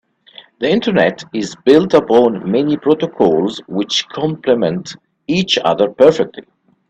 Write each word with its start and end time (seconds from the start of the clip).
The 0.59 0.67
internet 0.67 1.23
is 1.31 1.55
built 1.63 1.93
upon 1.93 2.49
many 2.51 2.75
protocols 2.75 3.61
which 3.67 4.07
compliment 4.09 4.95
each 5.27 5.59
other 5.59 5.89
perfectly. 5.91 6.45